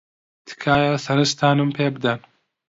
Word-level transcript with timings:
تکایە 0.47 0.93
سەرنجتانم 1.05 1.69
پێ 1.75 1.85
بدەن. 1.95 2.19